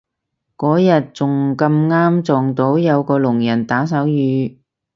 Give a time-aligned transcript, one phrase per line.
[0.57, 4.57] 嗰日仲咁啱撞到有個聾人打手語